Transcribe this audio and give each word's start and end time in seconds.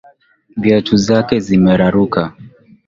Viatu 0.63 0.95
zake 1.07 1.39
zimeraruka. 1.45 2.21